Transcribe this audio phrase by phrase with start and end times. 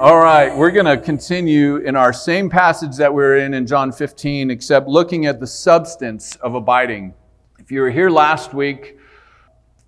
[0.00, 3.66] All right, we're going to continue in our same passage that we are in in
[3.66, 7.14] John 15, except looking at the substance of abiding.
[7.58, 8.96] If you were here last week,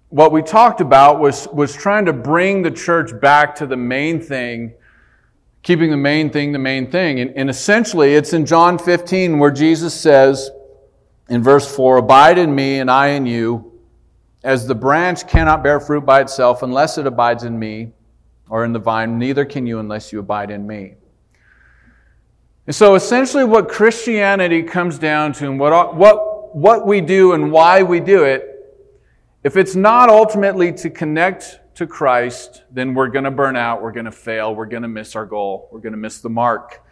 [0.09, 4.21] what we talked about was, was trying to bring the church back to the main
[4.21, 4.75] thing,
[5.63, 7.21] keeping the main thing the main thing.
[7.21, 10.51] And, and essentially, it's in John 15 where Jesus says
[11.29, 13.79] in verse 4 Abide in me, and I in you,
[14.43, 17.93] as the branch cannot bear fruit by itself unless it abides in me
[18.51, 20.95] or in the vine, neither can you unless you abide in me.
[22.67, 27.51] And so essentially, what Christianity comes down to and what, what, what we do and
[27.51, 28.47] why we do it,
[29.43, 33.93] if it's not ultimately to connect to Christ, then we're going to burn out, we're
[33.93, 36.85] going to fail, we're going to miss our goal, we're going to miss the mark.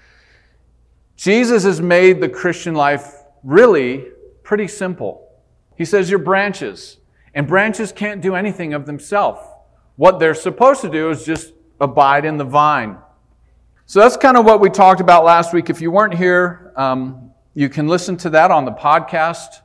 [1.16, 4.06] Jesus has made the Christian life really
[4.44, 5.28] pretty simple.
[5.77, 6.98] He says, You're branches,
[7.34, 9.40] and branches can't do anything of themselves.
[9.98, 12.98] What they're supposed to do is just abide in the vine.
[13.84, 15.70] So that's kind of what we talked about last week.
[15.70, 19.60] If you weren't here, um, you can listen to that on the podcast.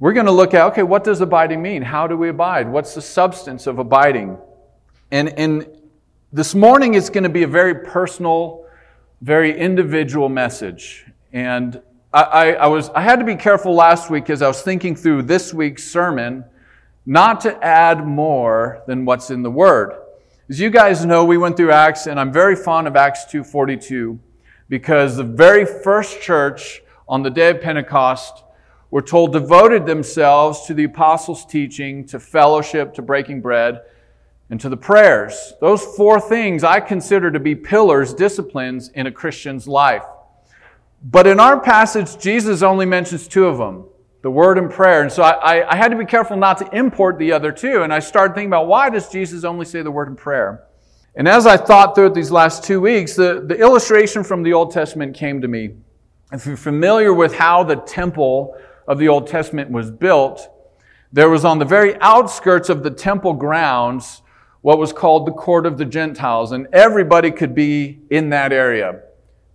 [0.00, 1.80] We're going to look at okay, what does abiding mean?
[1.80, 2.68] How do we abide?
[2.68, 4.36] What's the substance of abiding?
[5.10, 5.66] And, and
[6.30, 8.66] this morning is going to be a very personal,
[9.22, 11.06] very individual message.
[11.32, 11.80] And
[12.12, 14.94] I, I, I was I had to be careful last week as I was thinking
[14.94, 16.44] through this week's sermon
[17.06, 19.96] not to add more than what's in the Word.
[20.48, 24.18] As you guys know, we went through Acts, and I'm very fond of Acts 2.42
[24.68, 28.42] because the very first church on the day of Pentecost
[28.90, 33.82] were told devoted themselves to the apostles' teaching, to fellowship, to breaking bread,
[34.50, 35.52] and to the prayers.
[35.60, 40.04] Those four things I consider to be pillars, disciplines in a Christian's life.
[41.02, 43.84] But in our passage, Jesus only mentions two of them
[44.26, 45.02] the word and prayer.
[45.02, 47.84] And so I, I, had to be careful not to import the other two.
[47.84, 50.64] And I started thinking about why does Jesus only say the word and prayer?
[51.14, 54.52] And as I thought through it these last two weeks, the, the illustration from the
[54.52, 55.76] Old Testament came to me.
[56.32, 58.56] If you're familiar with how the temple
[58.88, 60.50] of the Old Testament was built,
[61.12, 64.22] there was on the very outskirts of the temple grounds
[64.62, 69.02] what was called the court of the Gentiles, and everybody could be in that area.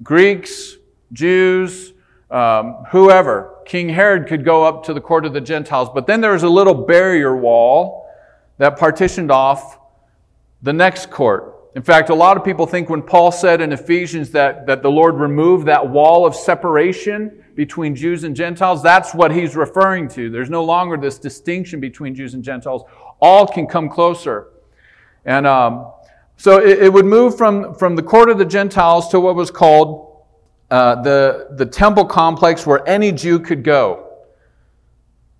[0.02, 0.78] Greeks,
[1.12, 1.92] Jews,
[2.32, 3.58] um, whoever.
[3.66, 6.44] King Herod could go up to the court of the Gentiles, but then there was
[6.44, 8.10] a little barrier wall
[8.58, 9.80] that partitioned off
[10.62, 11.56] the next court.
[11.76, 14.92] In fact, a lot of people think when Paul said in Ephesians that, that the
[14.92, 20.30] Lord removed that wall of separation between Jews and Gentiles, that's what he's referring to.
[20.30, 22.84] There's no longer this distinction between Jews and Gentiles.
[23.22, 24.50] All can come closer.
[25.24, 25.92] And um,
[26.36, 29.50] so it, it would move from, from the court of the Gentiles to what was
[29.50, 30.11] called
[30.72, 34.08] uh, the, the temple complex where any Jew could go.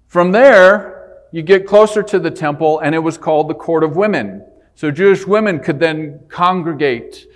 [0.08, 3.96] From there, you get closer to the temple, and it was called the court of
[3.96, 4.46] women.
[4.76, 7.28] So Jewish women could then congregate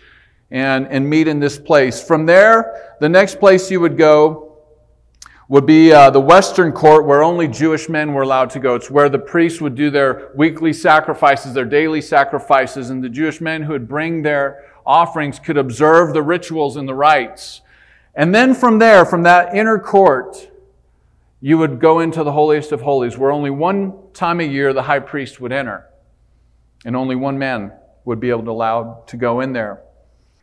[0.52, 2.04] and, and meet in this place.
[2.04, 4.58] From there, the next place you would go
[5.48, 8.76] would be uh, the Western court where only Jewish men were allowed to go.
[8.76, 13.40] It's where the priests would do their weekly sacrifices, their daily sacrifices, and the Jewish
[13.40, 17.62] men who would bring their offerings could observe the rituals and the rites.
[18.16, 20.50] And then from there, from that inner court,
[21.42, 24.84] you would go into the holiest of holies, where only one time a year the
[24.84, 25.86] high priest would enter,
[26.86, 27.72] and only one man
[28.06, 29.82] would be able to allow to go in there.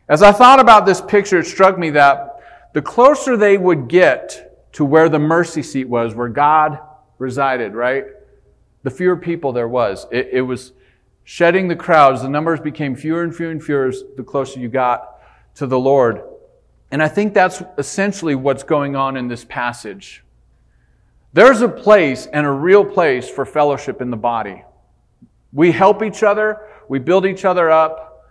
[0.07, 2.41] As I thought about this picture, it struck me that
[2.73, 6.79] the closer they would get to where the mercy seat was, where God
[7.17, 8.05] resided, right?
[8.83, 10.05] The fewer people there was.
[10.11, 10.73] It, it was
[11.23, 12.21] shedding the crowds.
[12.21, 15.21] The numbers became fewer and fewer and fewer the closer you got
[15.55, 16.21] to the Lord.
[16.93, 20.23] And I think that's essentially what's going on in this passage.
[21.33, 24.63] There's a place and a real place for fellowship in the body.
[25.51, 28.29] We help each other, we build each other up,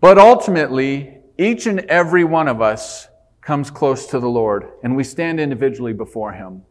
[0.00, 3.06] but ultimately, each and every one of us
[3.40, 6.64] comes close to the Lord, and we stand individually before Him.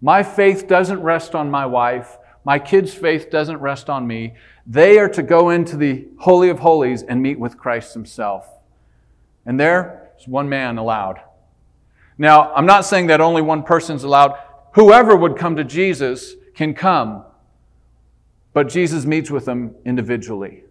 [0.00, 2.18] My faith doesn't rest on my wife.
[2.44, 4.34] My kids' faith doesn't rest on me.
[4.64, 8.48] They are to go into the Holy of Holies and meet with Christ Himself.
[9.44, 11.20] And there, one man allowed.
[12.18, 14.38] Now, I'm not saying that only one person's allowed.
[14.74, 17.24] Whoever would come to Jesus can come,
[18.52, 20.64] but Jesus meets with them individually.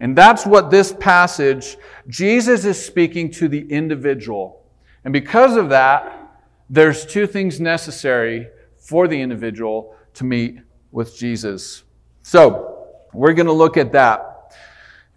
[0.00, 1.76] And that's what this passage,
[2.08, 4.64] Jesus is speaking to the individual.
[5.04, 6.30] And because of that,
[6.70, 10.58] there's two things necessary for the individual to meet
[10.92, 11.82] with Jesus.
[12.22, 14.54] So, we're going to look at that.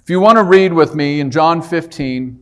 [0.02, 2.41] If you want to read with me in John 15,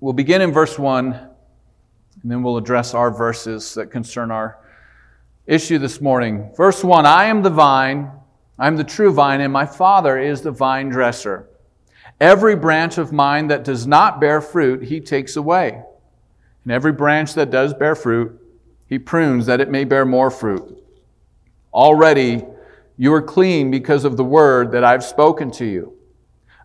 [0.00, 4.58] We'll begin in verse 1, and then we'll address our verses that concern our
[5.44, 6.52] issue this morning.
[6.56, 8.08] Verse 1 I am the vine,
[8.60, 11.48] I am the true vine, and my Father is the vine dresser.
[12.20, 15.82] Every branch of mine that does not bear fruit, he takes away.
[16.62, 18.40] And every branch that does bear fruit,
[18.86, 20.80] he prunes that it may bear more fruit.
[21.74, 22.44] Already
[22.96, 25.97] you are clean because of the word that I've spoken to you.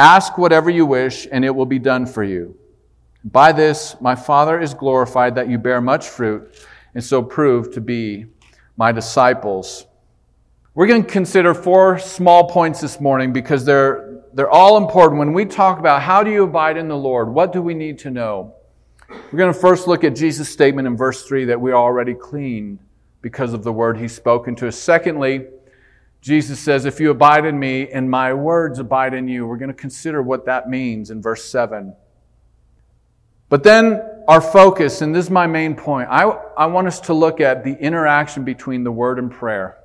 [0.00, 2.56] Ask whatever you wish, and it will be done for you.
[3.22, 7.82] By this, my Father is glorified that you bear much fruit, and so prove to
[7.82, 8.24] be
[8.78, 9.84] my disciples.
[10.72, 15.18] We're going to consider four small points this morning because they're, they're all important.
[15.18, 17.98] When we talk about how do you abide in the Lord, what do we need
[17.98, 18.54] to know?
[19.10, 22.14] We're going to first look at Jesus' statement in verse 3 that we are already
[22.14, 22.78] clean
[23.20, 24.78] because of the word he's spoken to us.
[24.78, 25.48] Secondly,
[26.20, 29.68] Jesus says, If you abide in me and my words abide in you, we're going
[29.68, 31.94] to consider what that means in verse 7.
[33.48, 36.22] But then our focus, and this is my main point, I,
[36.56, 39.78] I want us to look at the interaction between the word and prayer.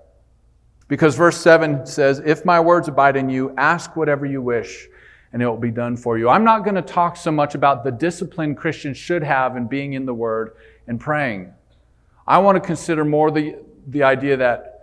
[0.88, 4.88] Because verse 7 says, If my words abide in you, ask whatever you wish,
[5.34, 6.30] and it will be done for you.
[6.30, 9.94] I'm not going to talk so much about the discipline Christians should have in being
[9.94, 10.56] in the word
[10.88, 11.52] and praying.
[12.28, 13.58] I want to consider more the,
[13.88, 14.75] the idea that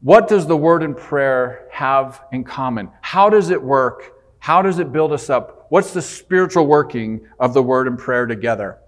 [0.00, 2.90] what does the word and prayer have in common?
[3.02, 4.14] How does it work?
[4.38, 5.66] How does it build us up?
[5.68, 8.78] What's the spiritual working of the word and prayer together?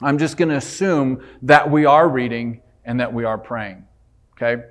[0.00, 3.84] I'm just going to assume that we are reading and that we are praying.
[4.34, 4.62] Okay?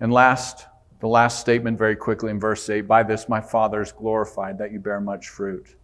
[0.00, 0.66] And last,
[1.00, 4.72] the last statement very quickly in verse 8 By this my Father is glorified, that
[4.72, 5.76] you bear much fruit.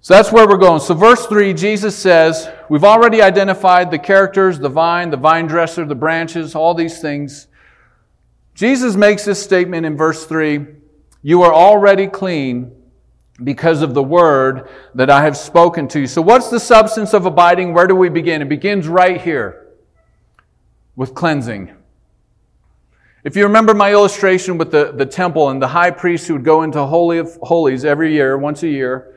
[0.00, 0.80] So that's where we're going.
[0.80, 5.84] So, verse 3, Jesus says, We've already identified the characters, the vine, the vine dresser,
[5.84, 7.47] the branches, all these things.
[8.58, 10.66] Jesus makes this statement in verse 3
[11.22, 12.72] You are already clean
[13.44, 16.06] because of the word that I have spoken to you.
[16.08, 17.72] So, what's the substance of abiding?
[17.72, 18.42] Where do we begin?
[18.42, 19.68] It begins right here
[20.96, 21.72] with cleansing.
[23.22, 26.44] If you remember my illustration with the, the temple and the high priest who would
[26.44, 29.14] go into Holy of Holies every year, once a year,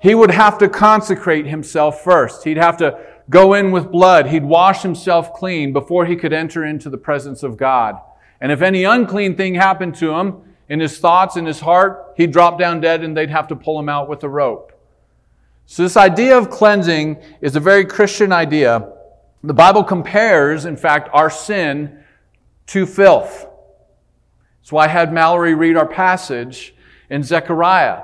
[0.00, 2.42] he would have to consecrate himself first.
[2.44, 2.98] He'd have to
[3.28, 4.28] go in with blood.
[4.28, 8.00] He'd wash himself clean before he could enter into the presence of God.
[8.40, 12.32] And if any unclean thing happened to him in his thoughts, in his heart, he'd
[12.32, 14.72] drop down dead and they'd have to pull him out with a rope.
[15.66, 18.90] So, this idea of cleansing is a very Christian idea.
[19.44, 22.02] The Bible compares, in fact, our sin
[22.68, 23.46] to filth.
[24.70, 26.74] Why I had Mallory read our passage
[27.08, 28.02] in Zechariah.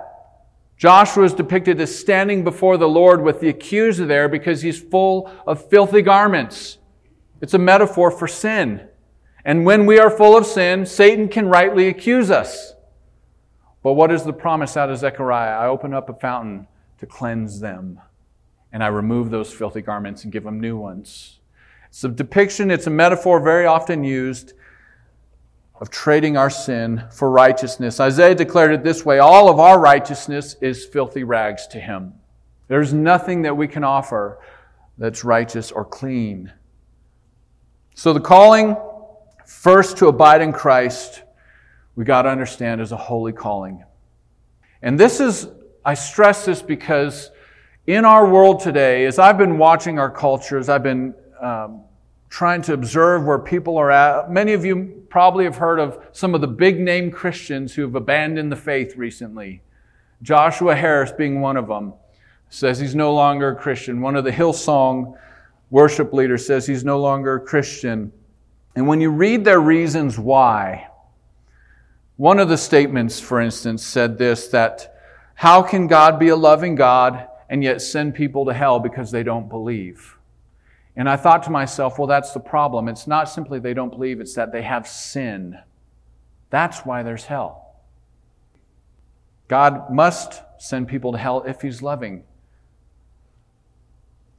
[0.77, 5.31] Joshua is depicted as standing before the Lord with the accuser there because he's full
[5.47, 6.79] of filthy garments.
[7.41, 8.89] It's a metaphor for sin.
[9.44, 12.75] And when we are full of sin, Satan can rightly accuse us.
[13.82, 15.58] But what is the promise out of Zechariah?
[15.58, 16.67] I open up a fountain
[16.99, 18.00] to cleanse them,
[18.73, 21.41] and I remove those filthy garments and give them new ones.
[21.88, 24.55] It's a depiction, it's a metaphor very often used
[25.81, 28.00] of trading our sin for righteousness.
[28.00, 32.14] Isaiah declared it this way all of our righteousness is filthy rags to him.
[32.69, 34.39] There's nothing that we can offer
[34.96, 36.53] that's righteous or clean.
[37.94, 38.77] So the calling
[39.46, 41.22] First, to abide in Christ,
[41.96, 43.84] we got to understand is a holy calling.
[44.82, 45.48] And this is,
[45.84, 47.31] I stress this because
[47.86, 51.82] in our world today, as I've been watching our cultures, I've been um,
[52.29, 54.31] trying to observe where people are at.
[54.31, 57.94] Many of you probably have heard of some of the big name Christians who have
[57.94, 59.63] abandoned the faith recently.
[60.22, 61.93] Joshua Harris being one of them
[62.48, 64.01] says he's no longer a Christian.
[64.01, 65.17] One of the Hillsong
[65.70, 68.13] worship leaders says he's no longer a Christian.
[68.77, 70.89] And when you read their reasons why,
[72.17, 74.95] one of the statements, for instance, said this that
[75.35, 79.23] how can God be a loving God and yet send people to hell because they
[79.23, 80.17] don't believe?
[80.97, 82.89] And I thought to myself, well, that's the problem.
[82.89, 85.59] It's not simply they don't believe, it's that they have sin.
[86.51, 87.75] That's why there's hell.
[89.49, 92.25] God must send people to hell if He's loving.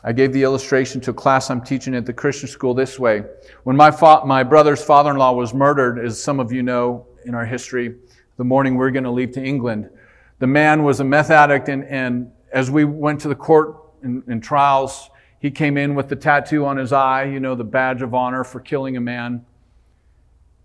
[0.07, 3.24] I gave the illustration to a class I'm teaching at the Christian school this way.
[3.63, 7.07] When my, fa- my brother's father in law was murdered, as some of you know
[7.25, 7.95] in our history,
[8.38, 9.89] the morning we we're going to leave to England,
[10.38, 14.39] the man was a meth addict, and, and as we went to the court in
[14.41, 15.09] trials,
[15.39, 18.43] he came in with the tattoo on his eye, you know, the badge of honor
[18.43, 19.43] for killing a man.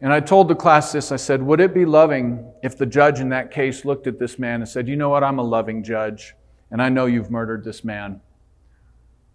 [0.02, 3.20] And I told the class this I said, Would it be loving if the judge
[3.20, 5.24] in that case looked at this man and said, You know what?
[5.24, 6.34] I'm a loving judge,
[6.70, 8.20] and I know you've murdered this man.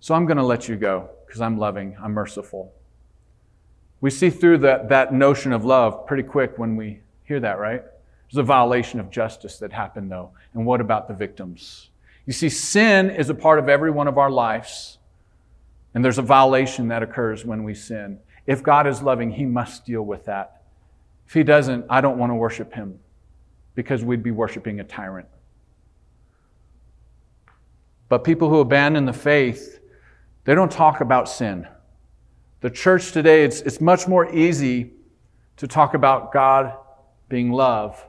[0.05, 2.71] So I'm going to let you go because I'm loving, I'm merciful.
[4.01, 7.81] We see through that, that notion of love pretty quick when we hear that, right?
[8.29, 10.29] There's a violation of justice that happened, though.
[10.53, 11.89] And what about the victims?
[12.27, 14.99] You see, sin is a part of every one of our lives,
[15.95, 18.19] and there's a violation that occurs when we sin.
[18.45, 20.61] If God is loving, He must deal with that.
[21.25, 22.99] If He doesn't, I don't want to worship Him
[23.73, 25.27] because we'd be worshiping a tyrant.
[28.07, 29.79] But people who abandon the faith,
[30.45, 31.67] they don't talk about sin.
[32.61, 34.91] The church today, it's, it's much more easy
[35.57, 36.73] to talk about God
[37.29, 38.03] being love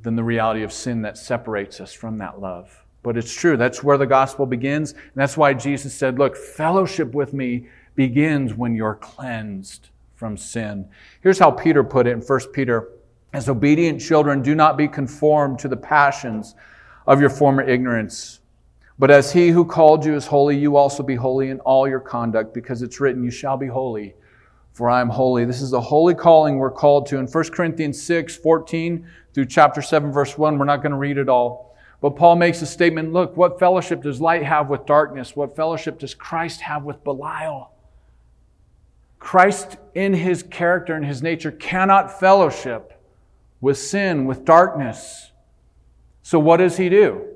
[0.00, 2.84] than the reality of sin that separates us from that love.
[3.02, 3.56] But it's true.
[3.56, 4.92] That's where the gospel begins.
[4.92, 10.88] And that's why Jesus said, Look, fellowship with me begins when you're cleansed from sin.
[11.20, 12.92] Here's how Peter put it in 1 Peter
[13.32, 16.54] As obedient children, do not be conformed to the passions
[17.06, 18.40] of your former ignorance.
[18.98, 22.00] But as he who called you is holy, you also be holy in all your
[22.00, 24.14] conduct, because it's written, You shall be holy,
[24.72, 25.44] for I am holy.
[25.44, 27.18] This is the holy calling we're called to.
[27.18, 31.18] In 1 Corinthians 6 14 through chapter 7, verse 1, we're not going to read
[31.18, 31.76] it all.
[32.00, 35.34] But Paul makes a statement look, what fellowship does light have with darkness?
[35.34, 37.72] What fellowship does Christ have with Belial?
[39.18, 42.92] Christ, in his character and his nature, cannot fellowship
[43.60, 45.32] with sin, with darkness.
[46.22, 47.33] So, what does he do?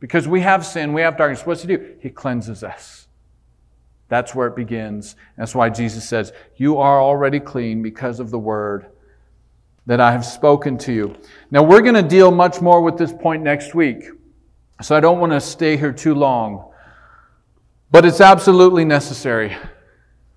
[0.00, 1.46] Because we have sin, we have darkness.
[1.46, 1.96] What's he do?
[2.00, 3.06] He cleanses us.
[4.08, 5.16] That's where it begins.
[5.36, 8.86] That's why Jesus says, You are already clean because of the word
[9.86, 11.16] that I have spoken to you.
[11.50, 14.04] Now, we're going to deal much more with this point next week.
[14.82, 16.72] So I don't want to stay here too long.
[17.90, 19.56] But it's absolutely necessary.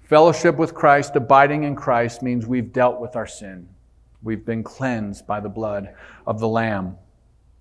[0.04, 3.68] Fellowship with Christ, abiding in Christ, means we've dealt with our sin.
[4.22, 5.94] We've been cleansed by the blood
[6.25, 6.98] of the Lamb.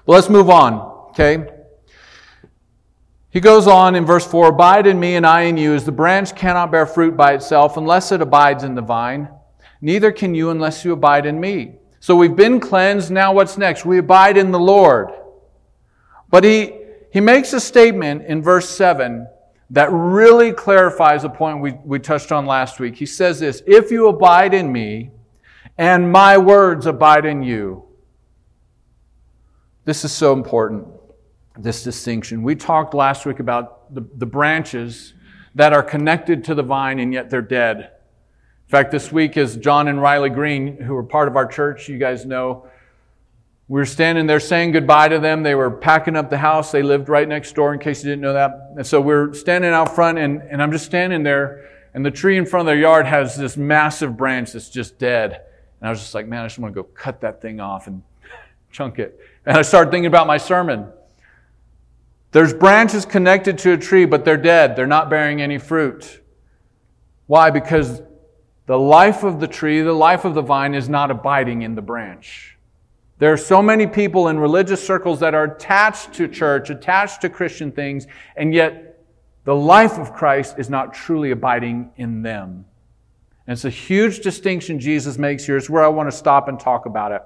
[0.07, 0.75] Let's move on,
[1.11, 1.57] okay?
[3.30, 5.92] He goes on in verse 4 Abide in me, and I in you, as the
[5.92, 9.28] branch cannot bear fruit by itself unless it abides in the vine.
[9.80, 11.76] Neither can you unless you abide in me.
[12.00, 13.11] So we've been cleansed.
[13.11, 13.85] Now what's next?
[13.85, 15.11] We abide in the Lord.
[16.30, 16.75] But he,
[17.12, 19.26] he makes a statement in verse 7
[19.70, 22.97] that really clarifies a point we, we touched on last week.
[22.97, 25.11] He says this If you abide in me,
[25.78, 27.85] and my words abide in you.
[29.85, 30.88] This is so important,
[31.58, 32.42] this distinction.
[32.42, 35.14] We talked last week about the, the branches
[35.54, 37.78] that are connected to the vine and yet they're dead.
[37.78, 41.88] In fact, this week, as John and Riley Green, who are part of our church,
[41.88, 42.68] you guys know,
[43.66, 45.42] we were standing there saying goodbye to them.
[45.42, 46.70] They were packing up the house.
[46.70, 48.72] They lived right next door, in case you didn't know that.
[48.76, 52.38] And so we're standing out front, and, and I'm just standing there, and the tree
[52.38, 55.42] in front of their yard has this massive branch that's just dead.
[55.80, 57.86] And I was just like, man, I just want to go cut that thing off
[57.86, 58.02] and
[58.70, 59.20] chunk it.
[59.44, 60.90] And I started thinking about my sermon.
[62.32, 64.76] There's branches connected to a tree, but they're dead.
[64.76, 66.23] They're not bearing any fruit.
[67.26, 67.50] Why?
[67.50, 68.02] Because
[68.66, 71.82] the life of the tree, the life of the vine is not abiding in the
[71.82, 72.58] branch.
[73.18, 77.28] There are so many people in religious circles that are attached to church, attached to
[77.28, 78.06] Christian things,
[78.37, 79.04] and yet
[79.44, 82.66] the life of Christ is not truly abiding in them.
[83.47, 85.56] And it's a huge distinction Jesus makes here.
[85.56, 87.23] It's where I want to stop and talk about it.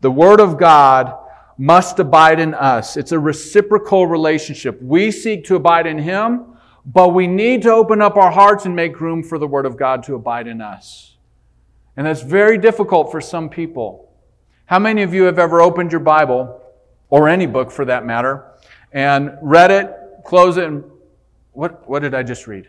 [0.00, 1.12] The Word of God
[1.58, 2.96] must abide in us.
[2.96, 4.80] It's a reciprocal relationship.
[4.80, 8.74] We seek to abide in Him, but we need to open up our hearts and
[8.74, 11.16] make room for the Word of God to abide in us.
[11.96, 14.12] And that's very difficult for some people.
[14.66, 16.62] How many of you have ever opened your Bible,
[17.10, 18.44] or any book for that matter,
[18.92, 19.92] and read it,
[20.24, 20.84] close it, and
[21.52, 22.68] what, what did I just read?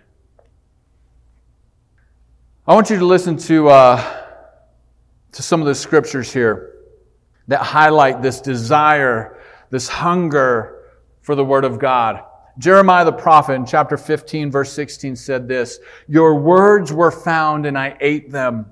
[2.65, 4.23] I want you to listen to, uh,
[5.33, 6.68] to some of the scriptures here
[7.49, 9.39] that highlight this desire,
[9.71, 10.85] this hunger
[11.21, 12.23] for the Word of God.
[12.59, 17.77] Jeremiah the prophet in chapter 15, verse 16 said this Your words were found, and
[17.77, 18.67] I ate them.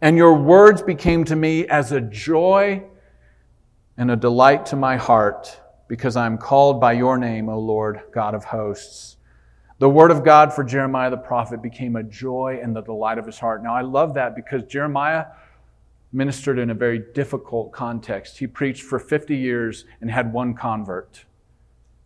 [0.00, 2.84] And your words became to me as a joy
[3.96, 8.02] and a delight to my heart, because I am called by your name, O Lord,
[8.12, 9.16] God of hosts.
[9.78, 13.24] The word of God for Jeremiah the prophet became a joy and the delight of
[13.24, 13.62] his heart.
[13.62, 15.26] Now, I love that because Jeremiah
[16.12, 18.38] ministered in a very difficult context.
[18.38, 21.24] He preached for 50 years and had one convert.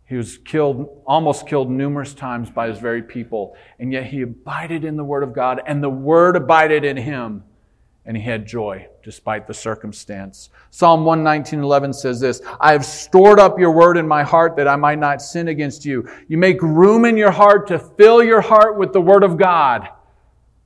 [0.05, 4.83] He was killed, almost killed numerous times by his very people, and yet he abided
[4.83, 7.43] in the Word of God, and the Word abided in him
[8.05, 10.49] and he had joy despite the circumstance.
[10.71, 14.75] Psalm 119:11 says this, I have stored up your word in my heart that I
[14.75, 16.07] might not sin against you.
[16.27, 19.87] You make room in your heart to fill your heart with the word of God.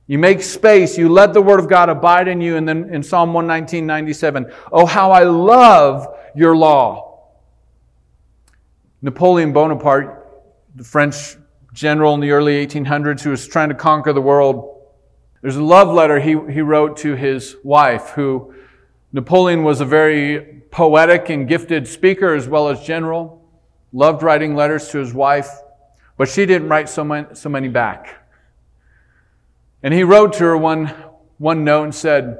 [0.08, 3.02] You make space, you let the word of God abide in you, and then in
[3.02, 7.28] Psalm 119, 97, oh, how I love your law.
[9.02, 10.26] Napoleon Bonaparte,
[10.74, 11.36] the French
[11.74, 14.80] general in the early 1800s who was trying to conquer the world,
[15.42, 18.54] there's a love letter he, he wrote to his wife, who
[19.12, 23.46] Napoleon was a very poetic and gifted speaker as well as general,
[23.92, 25.50] loved writing letters to his wife,
[26.16, 28.27] but she didn't write so many, so many back.
[29.82, 30.86] And he wrote to her one,
[31.38, 32.38] one note and said,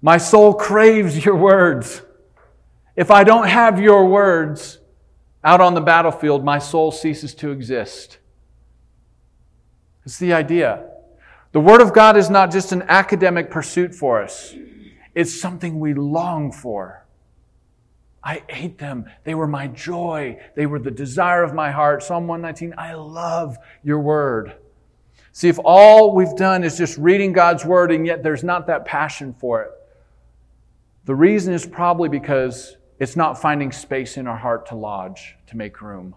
[0.00, 2.02] My soul craves your words.
[2.96, 4.78] If I don't have your words
[5.44, 8.18] out on the battlefield, my soul ceases to exist.
[10.04, 10.84] It's the idea.
[11.52, 14.54] The Word of God is not just an academic pursuit for us,
[15.14, 17.04] it's something we long for.
[18.22, 19.06] I ate them.
[19.24, 20.38] They were my joy.
[20.54, 22.02] They were the desire of my heart.
[22.02, 24.56] Psalm 119, I love your word.
[25.38, 28.84] See, if all we've done is just reading God's word and yet there's not that
[28.84, 29.70] passion for it,
[31.04, 35.56] the reason is probably because it's not finding space in our heart to lodge, to
[35.56, 36.16] make room.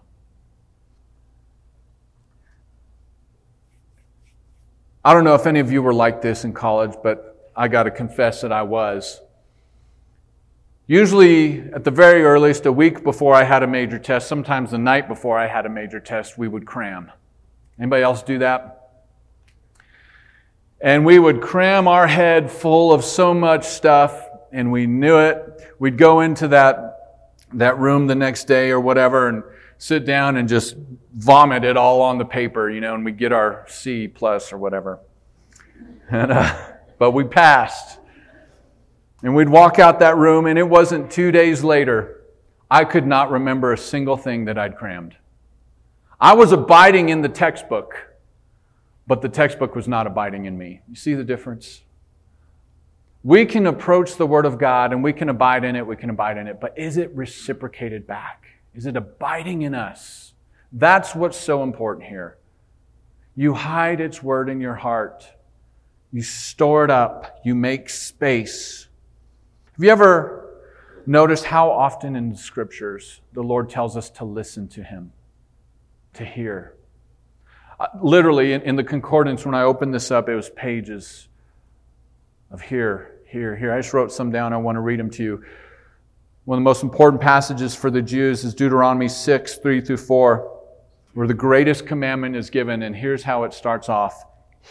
[5.04, 7.84] I don't know if any of you were like this in college, but I got
[7.84, 9.20] to confess that I was.
[10.88, 14.78] Usually, at the very earliest, a week before I had a major test, sometimes the
[14.78, 17.12] night before I had a major test, we would cram.
[17.78, 18.80] Anybody else do that?
[20.82, 25.74] And we would cram our head full of so much stuff, and we knew it.
[25.78, 29.44] We'd go into that, that room the next day or whatever and
[29.78, 30.74] sit down and just
[31.14, 34.58] vomit it all on the paper, you know, and we get our C plus or
[34.58, 35.00] whatever.
[36.10, 36.54] And, uh,
[36.98, 37.98] but we passed.
[39.22, 42.22] And we'd walk out that room, and it wasn't two days later,
[42.70, 45.16] I could not remember a single thing that I'd crammed.
[46.20, 48.11] I was abiding in the textbook,
[49.12, 50.80] but the textbook was not abiding in me.
[50.88, 51.82] You see the difference?
[53.22, 56.08] We can approach the Word of God and we can abide in it, we can
[56.08, 58.46] abide in it, but is it reciprocated back?
[58.74, 60.32] Is it abiding in us?
[60.72, 62.38] That's what's so important here.
[63.36, 65.26] You hide its Word in your heart,
[66.10, 68.88] you store it up, you make space.
[69.74, 70.54] Have you ever
[71.04, 75.12] noticed how often in the scriptures the Lord tells us to listen to Him,
[76.14, 76.76] to hear?
[78.02, 81.28] Literally, in, in the concordance, when I opened this up, it was pages
[82.50, 83.72] of hear, hear, hear.
[83.72, 84.52] I just wrote some down.
[84.52, 85.44] I want to read them to you.
[86.44, 90.60] One of the most important passages for the Jews is Deuteronomy 6, 3 through 4,
[91.14, 92.82] where the greatest commandment is given.
[92.82, 94.24] And here's how it starts off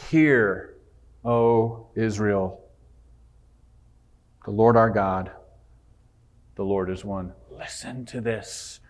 [0.09, 0.75] Hear,
[1.23, 2.61] O Israel,
[4.45, 5.31] the Lord our God,
[6.55, 7.33] the Lord is one.
[7.49, 8.80] Listen to this.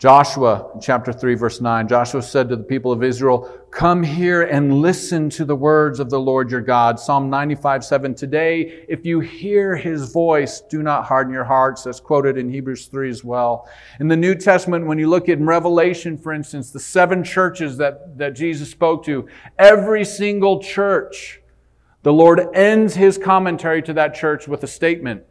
[0.00, 4.80] Joshua, chapter 3, verse 9, Joshua said to the people of Israel, Come here and
[4.80, 6.98] listen to the words of the Lord your God.
[6.98, 8.14] Psalm 95, 7.
[8.14, 11.82] Today, if you hear his voice, do not harden your hearts.
[11.82, 13.68] That's quoted in Hebrews 3 as well.
[14.00, 18.16] In the New Testament, when you look at Revelation, for instance, the seven churches that,
[18.16, 21.42] that Jesus spoke to, every single church,
[22.04, 25.24] the Lord ends his commentary to that church with a statement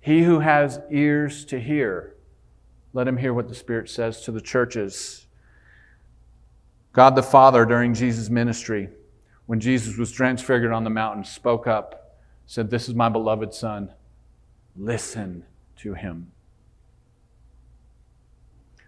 [0.00, 2.13] He who has ears to hear,
[2.94, 5.26] let him hear what the Spirit says to the churches.
[6.92, 8.88] God the Father, during Jesus' ministry,
[9.46, 13.92] when Jesus was transfigured on the mountain, spoke up, said, This is my beloved Son.
[14.76, 15.44] Listen
[15.78, 16.30] to him.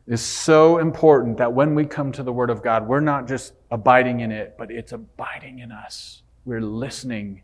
[0.06, 3.54] It's so important that when we come to the Word of God, we're not just
[3.72, 6.22] abiding in it, but it's abiding in us.
[6.44, 7.42] We're listening,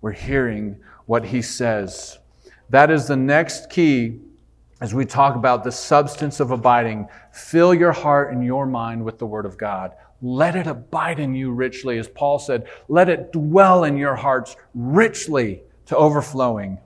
[0.00, 2.20] we're hearing what He says.
[2.70, 4.20] That is the next key
[4.80, 9.18] as we talk about the substance of abiding, fill your heart and your mind with
[9.18, 9.92] the Word of God.
[10.22, 11.98] Let it abide in you richly.
[11.98, 16.78] As Paul said, let it dwell in your hearts richly to overflowing.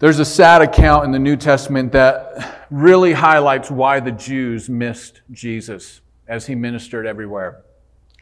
[0.00, 5.22] There's a sad account in the New Testament that really highlights why the Jews missed
[5.30, 7.62] Jesus as he ministered everywhere.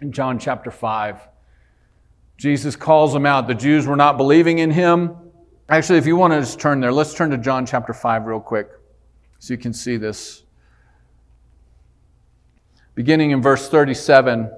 [0.01, 1.29] In John chapter 5,
[2.37, 3.47] Jesus calls them out.
[3.47, 5.17] The Jews were not believing in him.
[5.69, 8.41] Actually, if you want to just turn there, let's turn to John chapter 5 real
[8.41, 8.69] quick
[9.39, 10.43] so you can see this.
[12.95, 14.51] Beginning in verse 37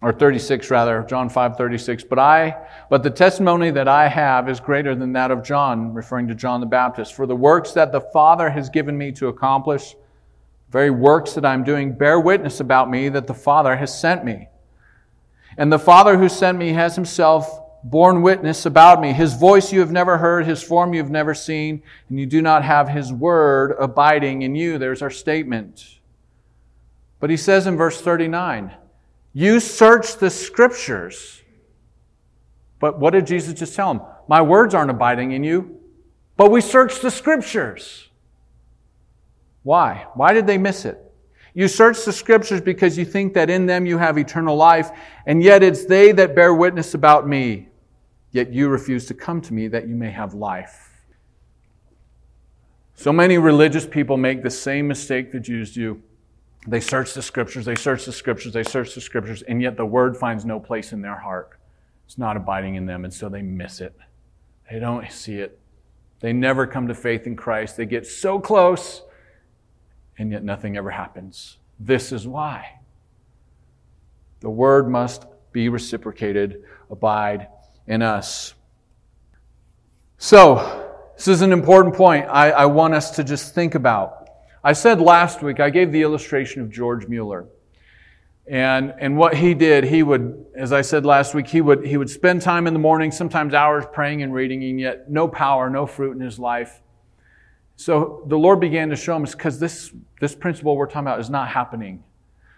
[0.00, 2.04] or 36 rather, John 5 36.
[2.04, 6.26] But I, but the testimony that I have is greater than that of John, referring
[6.28, 7.14] to John the Baptist.
[7.14, 9.94] For the works that the Father has given me to accomplish,
[10.70, 14.48] very works that I'm doing, bear witness about me that the Father has sent me.
[15.56, 19.12] And the Father who sent me has himself borne witness about me.
[19.12, 22.40] His voice you have never heard, his form you have never seen, and you do
[22.42, 24.78] not have his word abiding in you.
[24.78, 25.98] There's our statement.
[27.20, 28.72] But he says in verse 39,
[29.32, 31.42] You search the scriptures.
[32.78, 34.02] But what did Jesus just tell them?
[34.28, 35.80] My words aren't abiding in you,
[36.36, 38.08] but we search the scriptures.
[39.62, 40.06] Why?
[40.14, 40.98] Why did they miss it?
[41.54, 44.90] You search the scriptures because you think that in them you have eternal life,
[45.26, 47.68] and yet it's they that bear witness about me.
[48.32, 50.90] Yet you refuse to come to me that you may have life.
[52.94, 56.02] So many religious people make the same mistake the Jews do.
[56.66, 59.84] They search the scriptures, they search the scriptures, they search the scriptures, and yet the
[59.84, 61.58] word finds no place in their heart.
[62.06, 63.94] It's not abiding in them, and so they miss it.
[64.70, 65.58] They don't see it.
[66.20, 67.76] They never come to faith in Christ.
[67.76, 69.02] They get so close,
[70.18, 71.58] and yet nothing ever happens.
[71.80, 72.78] This is why.
[74.40, 77.48] The word must be reciprocated, abide
[77.86, 78.54] in us.
[80.18, 80.78] So,
[81.16, 84.28] this is an important point I, I want us to just think about.
[84.64, 87.46] I said last week, I gave the illustration of George Mueller.
[88.46, 91.96] And, and what he did, he would, as I said last week, he would, he
[91.96, 95.70] would spend time in the morning, sometimes hours praying and reading, and yet no power,
[95.70, 96.80] no fruit in his life.
[97.76, 101.30] So the Lord began to show him, because this, this principle we're talking about is
[101.30, 102.02] not happening.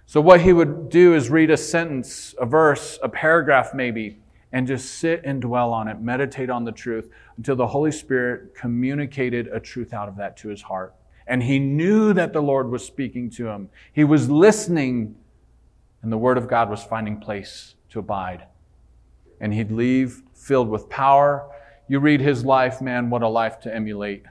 [0.07, 4.19] So what he would do is read a sentence, a verse, a paragraph maybe,
[4.55, 8.55] and just sit and dwell on it, meditate on the truth until the Holy Spirit
[8.55, 10.95] communicated a truth out of that to his heart.
[11.27, 13.69] And he knew that the Lord was speaking to him.
[13.93, 15.17] He was listening,
[16.03, 18.45] and the Word of God was finding place to abide.
[19.41, 21.51] And he'd leave filled with power.
[21.89, 24.23] You read his life, man, what a life to emulate.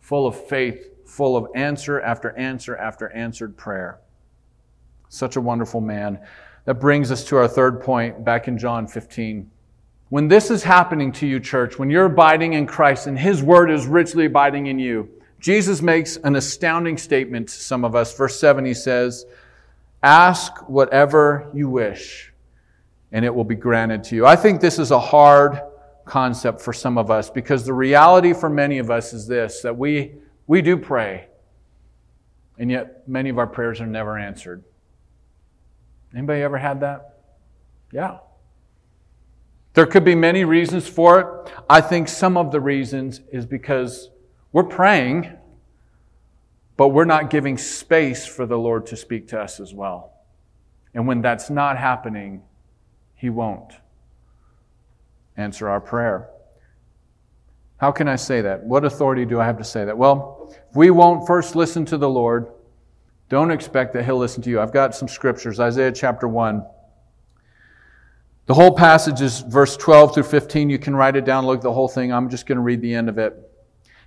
[0.00, 3.98] Full of faith, full of answer after answer after answered prayer.
[5.10, 6.20] Such a wonderful man.
[6.64, 9.50] That brings us to our third point back in John 15.
[10.10, 13.70] When this is happening to you, church, when you're abiding in Christ and His Word
[13.70, 18.16] is richly abiding in you, Jesus makes an astounding statement to some of us.
[18.16, 19.26] Verse 7, He says,
[20.02, 22.32] Ask whatever you wish,
[23.12, 24.26] and it will be granted to you.
[24.26, 25.60] I think this is a hard
[26.06, 29.76] concept for some of us because the reality for many of us is this that
[29.76, 30.14] we,
[30.46, 31.26] we do pray,
[32.58, 34.64] and yet many of our prayers are never answered.
[36.14, 37.18] Anybody ever had that?
[37.92, 38.18] Yeah.
[39.74, 41.52] There could be many reasons for it.
[41.68, 44.10] I think some of the reasons is because
[44.52, 45.36] we're praying,
[46.76, 50.12] but we're not giving space for the Lord to speak to us as well.
[50.94, 52.42] And when that's not happening,
[53.14, 53.72] He won't
[55.36, 56.28] answer our prayer.
[57.76, 58.64] How can I say that?
[58.64, 59.96] What authority do I have to say that?
[59.96, 62.48] Well, if we won't first listen to the Lord,
[63.28, 64.60] don't expect that He'll listen to you.
[64.60, 65.60] I've got some scriptures.
[65.60, 66.66] Isaiah chapter 1.
[68.48, 70.70] The whole passage is verse 12 through 15.
[70.70, 72.14] You can write it down, look at the whole thing.
[72.14, 73.34] I'm just going to read the end of it.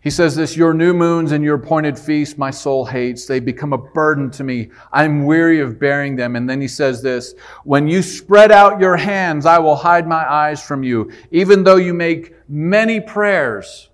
[0.01, 3.27] He says this, Your new moons and your appointed feasts my soul hates.
[3.27, 4.71] They become a burden to me.
[4.91, 6.35] I'm weary of bearing them.
[6.35, 10.27] And then he says this, When you spread out your hands, I will hide my
[10.27, 11.11] eyes from you.
[11.29, 13.91] Even though you make many prayers,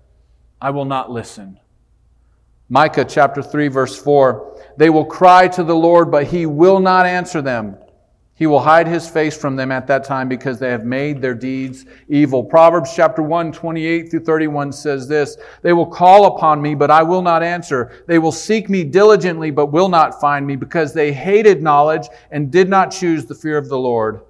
[0.62, 1.60] I will not listen.
[2.70, 7.04] Micah chapter 3 verse 4, They will cry to the Lord, but he will not
[7.04, 7.76] answer them.
[8.38, 11.34] He will hide his face from them at that time because they have made their
[11.34, 12.44] deeds evil.
[12.44, 17.02] Proverbs chapter 1, 28 through 31 says this, They will call upon me, but I
[17.02, 18.04] will not answer.
[18.06, 22.48] They will seek me diligently, but will not find me because they hated knowledge and
[22.48, 24.20] did not choose the fear of the Lord,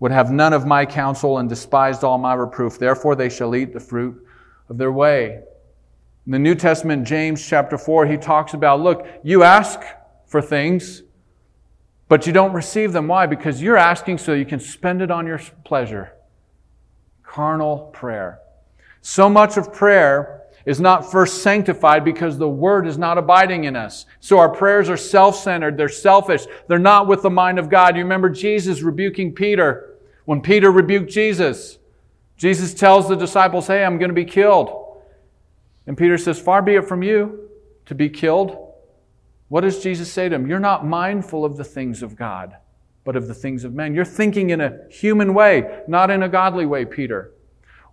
[0.00, 2.78] would have none of my counsel and despised all my reproof.
[2.78, 4.26] Therefore they shall eat the fruit
[4.68, 5.40] of their way.
[6.26, 9.80] In the New Testament, James chapter 4, he talks about, look, you ask
[10.26, 11.02] for things,
[12.12, 13.08] but you don't receive them.
[13.08, 13.24] Why?
[13.24, 16.12] Because you're asking so you can spend it on your pleasure.
[17.22, 18.38] Carnal prayer.
[19.00, 23.76] So much of prayer is not first sanctified because the word is not abiding in
[23.76, 24.04] us.
[24.20, 25.78] So our prayers are self-centered.
[25.78, 26.44] They're selfish.
[26.68, 27.96] They're not with the mind of God.
[27.96, 29.96] You remember Jesus rebuking Peter.
[30.26, 31.78] When Peter rebuked Jesus,
[32.36, 34.98] Jesus tells the disciples, Hey, I'm going to be killed.
[35.86, 37.48] And Peter says, Far be it from you
[37.86, 38.61] to be killed.
[39.52, 40.46] What does Jesus say to him?
[40.46, 42.56] You're not mindful of the things of God,
[43.04, 43.94] but of the things of men.
[43.94, 47.32] You're thinking in a human way, not in a godly way, Peter.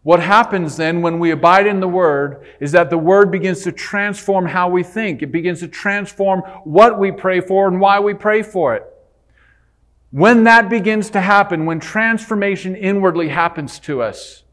[0.03, 3.73] What happens then when we abide in the Word is that the Word begins to
[3.73, 5.21] transform how we think.
[5.21, 8.85] It begins to transform what we pray for and why we pray for it.
[10.11, 14.43] When that begins to happen, when transformation inwardly happens to us,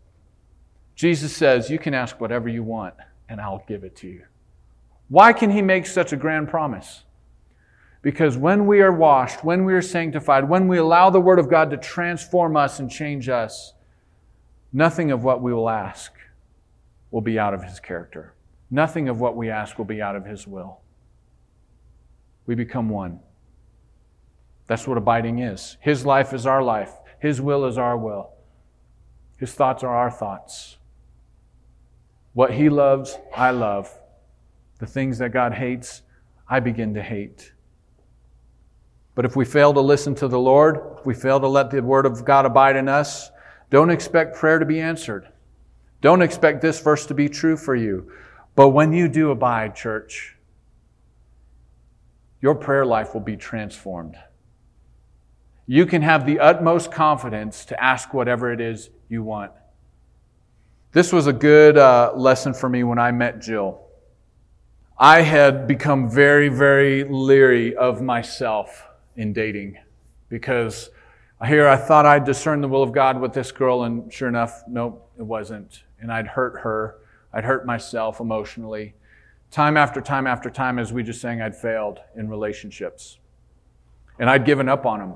[0.97, 2.95] Jesus says, You can ask whatever you want,
[3.29, 4.25] and I'll give it to you.
[5.09, 7.05] Why can he make such a grand promise?
[8.03, 11.51] Because when we are washed, when we are sanctified, when we allow the Word of
[11.51, 13.75] God to transform us and change us,
[14.73, 16.13] nothing of what we will ask
[17.11, 18.35] will be out of His character.
[18.71, 20.81] Nothing of what we ask will be out of His will.
[22.47, 23.21] We become one.
[24.67, 25.77] That's what abiding is.
[25.81, 28.31] His life is our life, His will is our will,
[29.37, 30.77] His thoughts are our thoughts.
[32.35, 33.97] What He loves, I love.
[34.79, 36.03] The things that God hates,
[36.49, 37.53] I begin to hate.
[39.15, 41.83] But if we fail to listen to the Lord, if we fail to let the
[41.83, 43.31] Word of God abide in us,
[43.71, 45.29] don't expect prayer to be answered.
[46.03, 48.13] Don't expect this verse to be true for you.
[48.55, 50.37] But when you do abide, church,
[52.41, 54.17] your prayer life will be transformed.
[55.67, 59.53] You can have the utmost confidence to ask whatever it is you want.
[60.93, 63.86] This was a good uh, lesson for me when I met Jill.
[64.99, 68.83] I had become very, very leery of myself
[69.15, 69.77] in dating
[70.31, 70.89] because
[71.47, 74.63] here I thought I'd discern the will of God with this girl, and sure enough,
[74.67, 75.83] nope, it wasn't.
[76.01, 76.97] And I'd hurt her,
[77.31, 78.95] I'd hurt myself emotionally.
[79.51, 83.19] Time after time after time, as we just sang, I'd failed in relationships.
[84.19, 85.15] And I'd given up on them.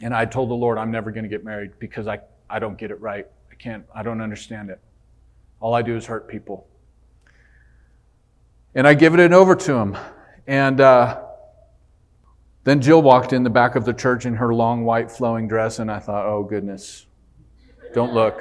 [0.00, 2.78] And I told the Lord, I'm never going to get married because I, I don't
[2.78, 3.26] get it right.
[3.50, 4.80] I can't, I don't understand it.
[5.60, 6.66] All I do is hurt people.
[8.74, 9.96] And I give it over to him.
[10.46, 11.22] And uh,
[12.64, 15.78] then Jill walked in the back of the church in her long white flowing dress,
[15.78, 17.06] and I thought, oh goodness,
[17.92, 18.40] don't look.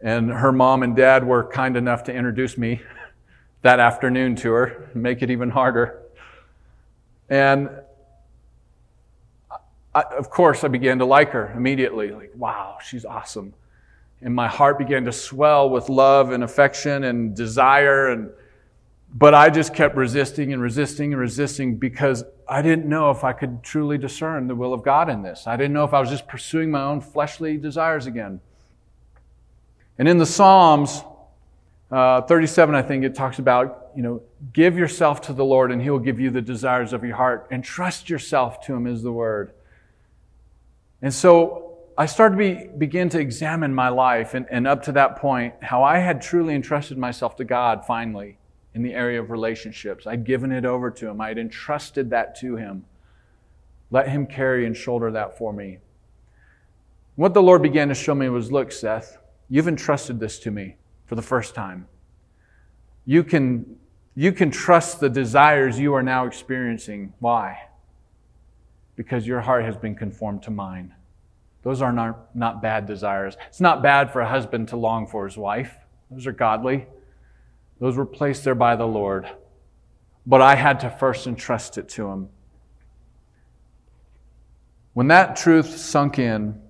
[0.00, 2.82] And her mom and dad were kind enough to introduce me
[3.62, 6.02] that afternoon to her, make it even harder.
[7.28, 7.70] And
[9.94, 12.10] I, of course, I began to like her immediately.
[12.10, 13.54] Like, wow, she's awesome.
[14.22, 18.08] And my heart began to swell with love and affection and desire.
[18.08, 18.30] And,
[19.14, 23.32] but I just kept resisting and resisting and resisting because I didn't know if I
[23.32, 25.46] could truly discern the will of God in this.
[25.46, 28.40] I didn't know if I was just pursuing my own fleshly desires again.
[29.98, 31.02] And in the Psalms,
[31.90, 35.80] uh, 37, I think it talks about, you know, give yourself to the Lord and
[35.80, 37.46] He will give you the desires of your heart.
[37.50, 39.52] And trust yourself to Him is the word.
[41.02, 41.65] And so
[41.98, 45.54] I started to be, begin to examine my life, and, and up to that point,
[45.62, 48.38] how I had truly entrusted myself to God finally
[48.74, 50.06] in the area of relationships.
[50.06, 52.84] I'd given it over to Him, I had entrusted that to Him.
[53.90, 55.78] Let Him carry and shoulder that for me.
[57.14, 59.16] What the Lord began to show me was look, Seth,
[59.48, 61.88] you've entrusted this to me for the first time.
[63.06, 63.76] You can,
[64.14, 67.14] you can trust the desires you are now experiencing.
[67.20, 67.66] Why?
[68.96, 70.92] because your heart has been conformed to mine.
[71.66, 73.36] Those are not, not bad desires.
[73.48, 75.74] It's not bad for a husband to long for his wife.
[76.12, 76.86] Those are godly.
[77.80, 79.28] Those were placed there by the Lord.
[80.24, 82.28] But I had to first entrust it to him.
[84.92, 86.62] When that truth sunk in,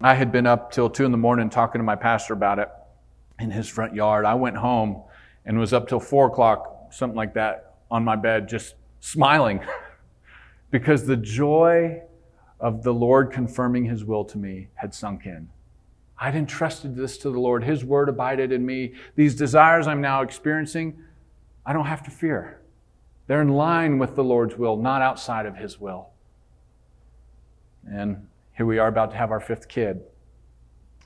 [0.00, 2.68] I had been up till two in the morning talking to my pastor about it
[3.38, 4.24] in his front yard.
[4.24, 5.04] I went home
[5.46, 9.60] and was up till four o'clock, something like that, on my bed, just smiling.
[10.72, 12.02] because the joy
[12.62, 15.48] of the Lord confirming his will to me had sunk in.
[16.18, 17.64] I'd entrusted this to the Lord.
[17.64, 18.94] His word abided in me.
[19.16, 20.96] These desires I'm now experiencing,
[21.66, 22.60] I don't have to fear.
[23.26, 26.10] They're in line with the Lord's will, not outside of his will.
[27.90, 30.00] And here we are about to have our fifth kid.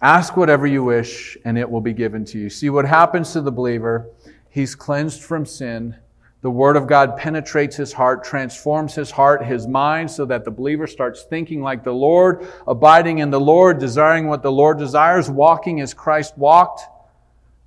[0.02, 2.50] Ask whatever you wish, and it will be given to you.
[2.50, 4.10] See what happens to the believer.
[4.50, 5.96] He's cleansed from sin
[6.42, 10.50] the Word of God penetrates his heart, transforms his heart, his mind, so that the
[10.50, 15.30] believer starts thinking like the Lord, abiding in the Lord, desiring what the Lord desires,
[15.30, 16.82] walking as Christ walked,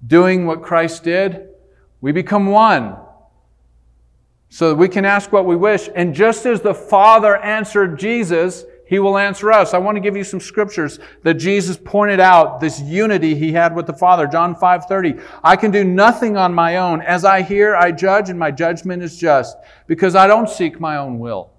[0.05, 1.49] doing what Christ did.
[1.99, 2.95] We become one.
[4.49, 5.89] So that we can ask what we wish.
[5.95, 9.75] And just as the Father answered Jesus, he will answer us.
[9.75, 13.75] I want to give you some scriptures that Jesus pointed out this unity he had
[13.75, 14.25] with the Father.
[14.25, 15.21] John 5:30.
[15.43, 17.03] I can do nothing on my own.
[17.03, 20.97] As I hear, I judge, and my judgment is just, because I don't seek my
[20.97, 21.51] own will,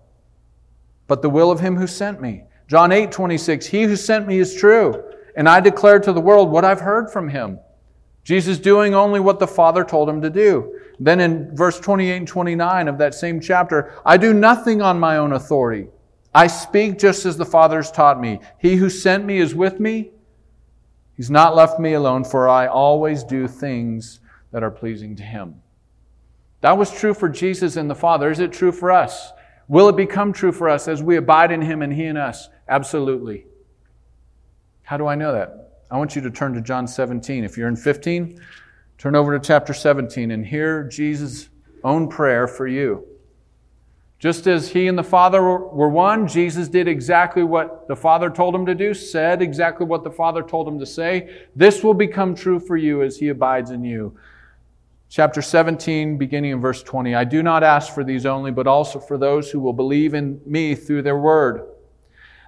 [1.06, 2.42] but the will of him who sent me.
[2.66, 3.66] John 8:26.
[3.66, 5.00] He who sent me is true,
[5.36, 7.60] and I declare to the world what I've heard from him.
[8.24, 10.80] Jesus doing only what the Father told him to do.
[10.98, 15.16] Then in verse 28 and 29 of that same chapter, I do nothing on my
[15.16, 15.86] own authority.
[16.34, 18.40] I speak just as the Father has taught me.
[18.58, 20.10] He who sent me is with me.
[21.16, 24.20] He's not left me alone, for I always do things
[24.52, 25.60] that are pleasing to him.
[26.60, 28.30] That was true for Jesus and the Father.
[28.30, 29.32] Is it true for us?
[29.68, 32.48] Will it become true for us as we abide in him and he in us?
[32.68, 33.46] Absolutely.
[34.82, 35.82] How do I know that?
[35.90, 37.44] I want you to turn to John 17.
[37.44, 38.40] If you're in 15,
[38.98, 41.48] turn over to chapter 17 and hear Jesus'
[41.84, 43.06] own prayer for you.
[44.20, 48.54] Just as he and the Father were one, Jesus did exactly what the Father told
[48.54, 51.46] him to do, said exactly what the Father told him to say.
[51.56, 54.14] This will become true for you as he abides in you.
[55.08, 57.14] Chapter 17, beginning in verse 20.
[57.14, 60.38] I do not ask for these only, but also for those who will believe in
[60.44, 61.66] me through their word,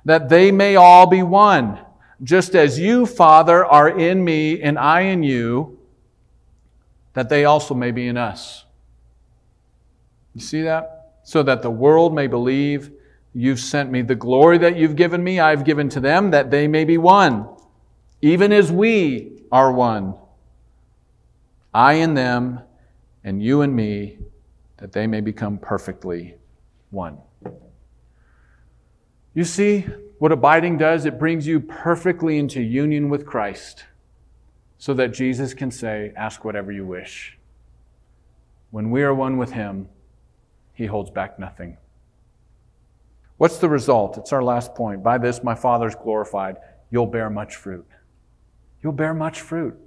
[0.04, 1.78] that they may all be one,
[2.22, 5.78] just as you, Father, are in me and I in you,
[7.14, 8.66] that they also may be in us.
[10.35, 11.01] You see that?
[11.22, 12.90] So that the world may believe
[13.35, 14.02] you've sent me.
[14.02, 17.48] The glory that you've given me, I've given to them, that they may be one,
[18.20, 20.14] even as we are one.
[21.74, 22.61] I and them,
[23.24, 24.18] and you and me,
[24.78, 26.35] that they may become perfectly
[26.90, 27.18] one.
[29.35, 29.87] You see
[30.18, 31.04] what abiding does?
[31.04, 33.87] It brings you perfectly into union with Christ
[34.78, 37.38] so that Jesus can say, Ask whatever you wish.
[38.70, 39.88] When we are one with Him,
[40.74, 41.76] He holds back nothing.
[43.37, 44.18] What's the result?
[44.18, 45.02] It's our last point.
[45.02, 46.56] By this, my Father is glorified.
[46.90, 47.87] You'll bear much fruit.
[48.82, 49.78] You'll bear much fruit.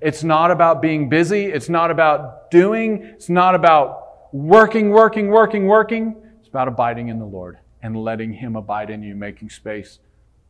[0.00, 1.46] It's not about being busy.
[1.46, 3.02] It's not about doing.
[3.04, 6.16] It's not about working, working, working, working.
[6.40, 9.98] It's about abiding in the Lord and letting Him abide in you, making space.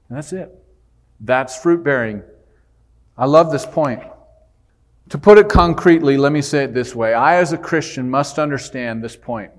[0.09, 0.51] And that's it.
[1.21, 2.23] That's fruit bearing.
[3.17, 4.03] I love this point.
[5.13, 8.39] To put it concretely, let me say it this way I, as a Christian, must
[8.39, 9.51] understand this point.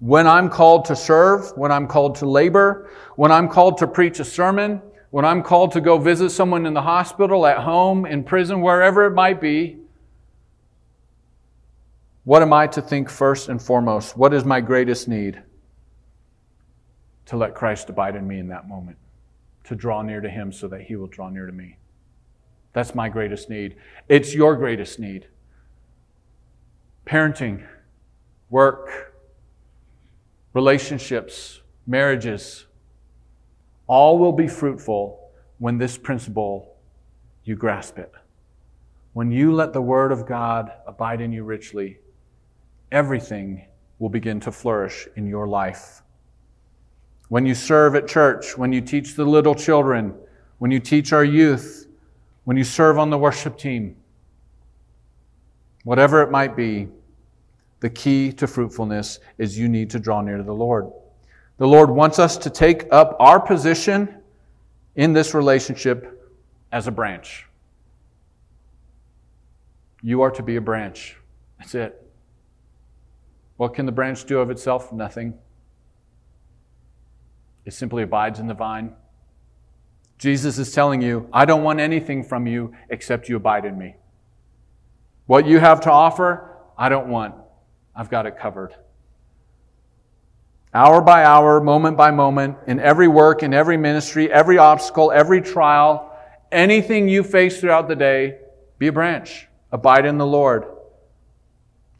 [0.00, 4.18] When I'm called to serve, when I'm called to labor, when I'm called to preach
[4.18, 8.24] a sermon, when I'm called to go visit someone in the hospital, at home, in
[8.24, 9.76] prison, wherever it might be,
[12.24, 14.16] what am I to think first and foremost?
[14.16, 15.40] What is my greatest need?
[17.26, 18.98] To let Christ abide in me in that moment,
[19.62, 21.76] to draw near to Him so that He will draw near to me.
[22.72, 23.76] That's my greatest need.
[24.08, 25.26] It's your greatest need.
[27.06, 27.66] Parenting,
[28.48, 29.14] work,
[30.52, 32.66] relationships, marriages,
[33.86, 36.76] all will be fruitful when this principle,
[37.44, 38.12] you grasp it.
[39.12, 41.98] When you let the Word of God abide in you richly,
[42.92, 43.66] everything
[43.98, 46.02] will begin to flourish in your life.
[47.28, 50.14] When you serve at church, when you teach the little children,
[50.58, 51.86] when you teach our youth,
[52.44, 53.96] when you serve on the worship team,
[55.84, 56.88] whatever it might be,
[57.80, 60.90] the key to fruitfulness is you need to draw near to the Lord.
[61.56, 64.16] The Lord wants us to take up our position
[64.96, 66.30] in this relationship
[66.72, 67.46] as a branch.
[70.02, 71.16] You are to be a branch.
[71.58, 72.10] That's it.
[73.56, 74.92] What can the branch do of itself?
[74.92, 75.34] Nothing.
[77.66, 78.94] It simply abides in the vine.
[80.20, 83.96] Jesus is telling you, I don't want anything from you except you abide in me.
[85.24, 87.34] What you have to offer, I don't want.
[87.96, 88.74] I've got it covered
[90.72, 95.40] hour by hour, moment by moment, in every work, in every ministry, every obstacle, every
[95.40, 96.16] trial,
[96.52, 98.38] anything you face throughout the day,
[98.78, 99.48] be a branch.
[99.72, 100.64] Abide in the Lord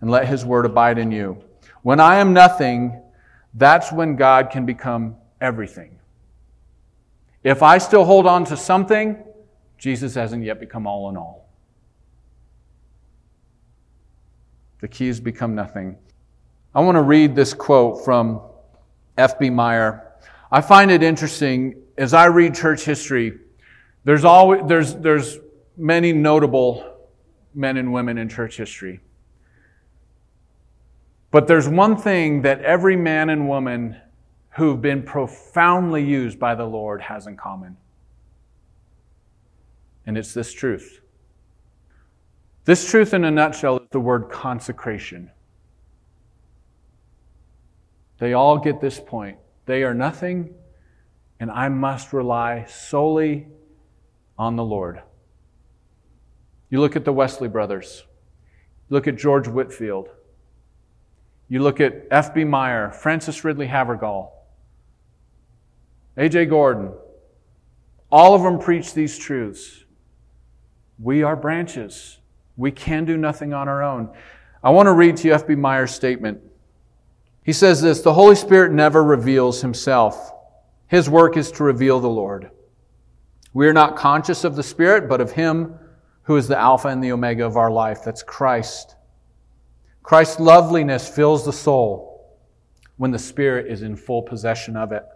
[0.01, 1.43] and let His word abide in you.
[1.83, 3.01] When I am nothing,
[3.55, 6.00] that's when God can become everything.
[7.43, 9.23] If I still hold on to something,
[9.79, 11.49] Jesus hasn't yet become all in all.
[14.81, 15.97] The keys become nothing.
[16.75, 18.41] I want to read this quote from
[19.17, 19.51] F.B.
[19.51, 20.13] Meyer.
[20.51, 23.39] I find it interesting as I read church history.
[24.05, 25.39] There's always there's there's
[25.77, 26.97] many notable
[27.55, 29.01] men and women in church history.
[31.31, 33.97] But there's one thing that every man and woman
[34.51, 37.77] who've been profoundly used by the Lord has in common.
[40.07, 41.01] And it's this truth.
[42.65, 45.31] This truth, in a nutshell, is the word consecration.
[48.19, 49.39] They all get this point.
[49.67, 50.55] They are nothing,
[51.39, 53.47] and I must rely solely
[54.39, 55.01] on the Lord.
[56.71, 58.05] You look at the Wesley brothers,
[58.89, 60.09] look at George Whitefield,
[61.49, 62.45] you look at F.B.
[62.45, 64.40] Meyer, Frances Ridley Havergal,
[66.21, 66.47] A.J.
[66.47, 66.93] Gordon.
[68.13, 69.85] All of them preach these truths.
[70.99, 72.19] We are branches.
[72.59, 74.11] We can do nothing on our own.
[74.63, 75.55] I want to read to you F.B.
[75.55, 76.43] Meyer's statement.
[77.43, 80.31] He says this the Holy Spirit never reveals himself,
[80.89, 82.51] his work is to reveal the Lord.
[83.55, 85.75] We are not conscious of the Spirit, but of him
[86.25, 88.01] who is the Alpha and the Omega of our life.
[88.05, 88.95] That's Christ.
[90.03, 92.37] Christ's loveliness fills the soul
[92.99, 95.07] when the Spirit is in full possession of it.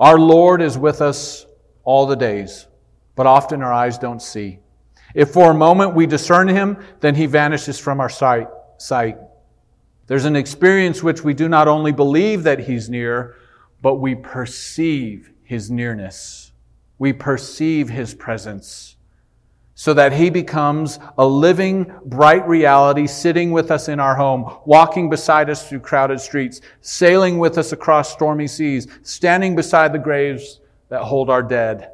[0.00, 1.46] Our Lord is with us
[1.84, 2.66] all the days,
[3.16, 4.60] but often our eyes don't see.
[5.14, 8.48] If for a moment we discern him, then he vanishes from our sight.
[8.78, 9.16] sight.
[10.08, 13.36] There's an experience which we do not only believe that He's near,
[13.82, 16.52] but we perceive His nearness.
[16.98, 18.96] We perceive His presence.
[19.80, 25.08] So that he becomes a living, bright reality, sitting with us in our home, walking
[25.08, 30.58] beside us through crowded streets, sailing with us across stormy seas, standing beside the graves
[30.88, 31.92] that hold our dead,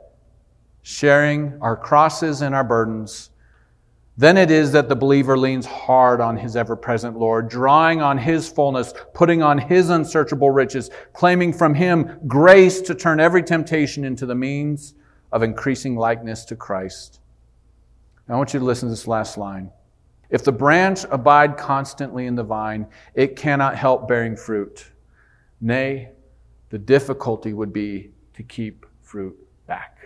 [0.80, 3.28] sharing our crosses and our burdens.
[4.16, 8.16] Then it is that the believer leans hard on his ever present Lord, drawing on
[8.16, 14.07] his fullness, putting on his unsearchable riches, claiming from him grace to turn every temptation
[14.07, 14.95] into the means
[15.32, 17.20] of increasing likeness to Christ.
[18.29, 19.70] I want you to listen to this last line.
[20.31, 24.87] If the branch abide constantly in the vine, it cannot help bearing fruit.
[25.61, 26.09] Nay,
[26.70, 29.99] the difficulty would be to keep fruit back.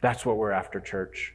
[0.00, 1.34] That's what we're after, church.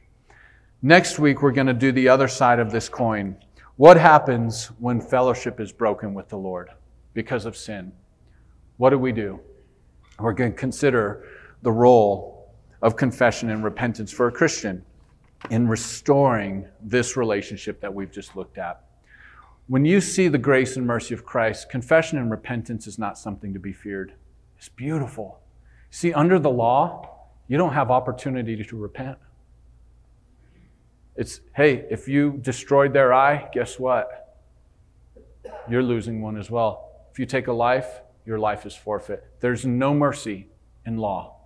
[0.82, 3.36] Next week, we're going to do the other side of this coin.
[3.76, 6.70] What happens when fellowship is broken with the Lord
[7.14, 7.92] because of sin?
[8.76, 9.40] What do we do?
[10.18, 11.28] We're going to consider
[11.62, 12.31] the role
[12.82, 14.84] of confession and repentance for a Christian
[15.50, 18.84] in restoring this relationship that we've just looked at.
[19.68, 23.52] When you see the grace and mercy of Christ, confession and repentance is not something
[23.52, 24.14] to be feared.
[24.58, 25.40] It's beautiful.
[25.90, 29.18] See, under the law, you don't have opportunity to repent.
[31.16, 34.38] It's, hey, if you destroyed their eye, guess what?
[35.68, 37.06] You're losing one as well.
[37.12, 39.24] If you take a life, your life is forfeit.
[39.40, 40.48] There's no mercy
[40.86, 41.41] in law.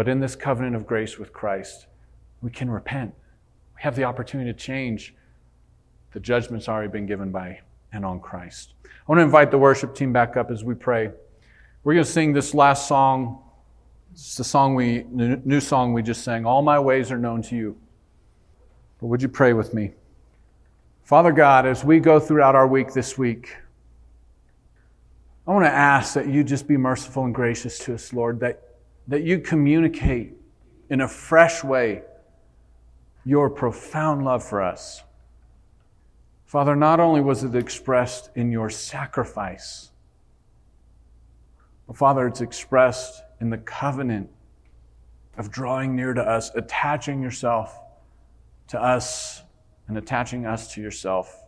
[0.00, 1.86] But in this covenant of grace with Christ,
[2.40, 3.12] we can repent.
[3.76, 5.14] We have the opportunity to change.
[6.12, 7.60] The judgment's already been given by
[7.92, 8.72] and on Christ.
[8.86, 11.10] I want to invite the worship team back up as we pray.
[11.84, 13.42] We're going to sing this last song.
[14.12, 16.46] It's the song we, new song we just sang.
[16.46, 17.76] All my ways are known to you.
[19.00, 19.92] But would you pray with me?
[21.02, 23.54] Father God, as we go throughout our week this week,
[25.46, 28.69] I want to ask that you just be merciful and gracious to us, Lord, that
[29.08, 30.34] that you communicate
[30.88, 32.02] in a fresh way
[33.24, 35.02] your profound love for us.
[36.46, 39.90] Father, not only was it expressed in your sacrifice,
[41.86, 44.30] but Father, it's expressed in the covenant
[45.36, 47.78] of drawing near to us, attaching yourself
[48.68, 49.42] to us,
[49.88, 51.44] and attaching us to yourself.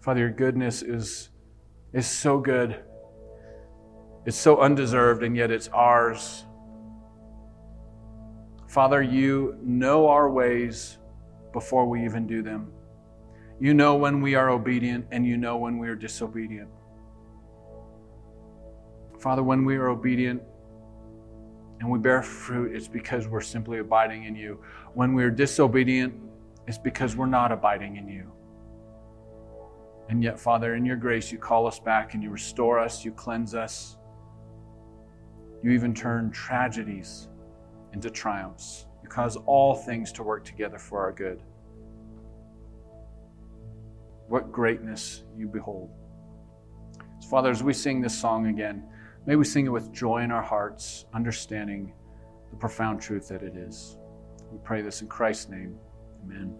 [0.00, 1.29] Father, your goodness is
[1.92, 2.82] is so good.
[4.26, 6.44] It's so undeserved, and yet it's ours.
[8.68, 10.98] Father, you know our ways
[11.52, 12.70] before we even do them.
[13.58, 16.68] You know when we are obedient, and you know when we are disobedient.
[19.18, 20.42] Father, when we are obedient
[21.80, 24.62] and we bear fruit, it's because we're simply abiding in you.
[24.94, 26.14] When we are disobedient,
[26.66, 28.30] it's because we're not abiding in you.
[30.10, 33.12] And yet, Father, in your grace, you call us back and you restore us, you
[33.12, 33.96] cleanse us.
[35.62, 37.28] You even turn tragedies
[37.92, 38.86] into triumphs.
[39.04, 41.40] You cause all things to work together for our good.
[44.26, 45.92] What greatness you behold.
[47.20, 48.82] So, Father, as we sing this song again,
[49.26, 51.92] may we sing it with joy in our hearts, understanding
[52.50, 53.96] the profound truth that it is.
[54.50, 55.76] We pray this in Christ's name.
[56.24, 56.56] Amen.